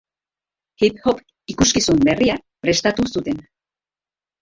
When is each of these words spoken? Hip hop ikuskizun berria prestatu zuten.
Hip 0.87 0.97
hop 1.09 1.19
ikuskizun 1.55 2.03
berria 2.09 2.41
prestatu 2.67 3.09
zuten. 3.15 3.49